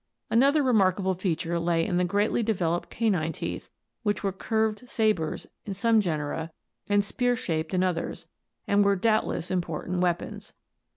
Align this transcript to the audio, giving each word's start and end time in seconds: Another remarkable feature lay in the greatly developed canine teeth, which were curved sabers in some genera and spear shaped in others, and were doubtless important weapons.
Another 0.31 0.63
remarkable 0.63 1.13
feature 1.13 1.59
lay 1.59 1.85
in 1.85 1.97
the 1.97 2.03
greatly 2.03 2.41
developed 2.41 2.89
canine 2.89 3.33
teeth, 3.33 3.69
which 4.01 4.23
were 4.23 4.31
curved 4.31 4.89
sabers 4.89 5.45
in 5.63 5.75
some 5.75 6.01
genera 6.01 6.49
and 6.89 7.03
spear 7.05 7.35
shaped 7.35 7.71
in 7.71 7.83
others, 7.83 8.25
and 8.67 8.83
were 8.83 8.95
doubtless 8.95 9.51
important 9.51 9.99
weapons. 10.01 10.53